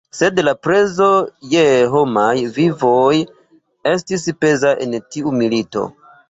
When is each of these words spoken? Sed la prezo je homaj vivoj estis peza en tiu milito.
Sed 0.17 0.39
la 0.45 0.51
prezo 0.67 1.09
je 1.51 1.65
homaj 1.95 2.31
vivoj 2.55 3.19
estis 3.93 4.25
peza 4.41 4.73
en 4.87 4.97
tiu 5.13 5.37
milito. 5.45 5.87